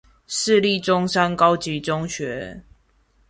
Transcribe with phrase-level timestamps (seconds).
[0.25, 2.63] 市立中山高級中學